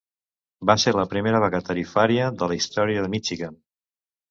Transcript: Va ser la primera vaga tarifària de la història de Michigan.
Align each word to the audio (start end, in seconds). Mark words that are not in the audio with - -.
Va 0.71 0.75
ser 0.83 0.93
la 0.99 1.05
primera 1.11 1.43
vaga 1.43 1.61
tarifària 1.69 2.33
de 2.41 2.49
la 2.55 2.59
història 2.63 3.07
de 3.07 3.15
Michigan. 3.19 3.63